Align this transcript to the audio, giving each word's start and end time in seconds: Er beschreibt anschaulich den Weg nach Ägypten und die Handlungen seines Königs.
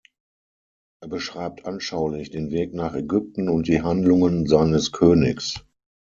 Er 1.03 1.09
beschreibt 1.09 1.65
anschaulich 1.67 2.31
den 2.31 2.49
Weg 2.49 2.73
nach 2.73 2.95
Ägypten 2.95 3.49
und 3.49 3.67
die 3.67 3.83
Handlungen 3.83 4.47
seines 4.47 4.91
Königs. 4.91 5.63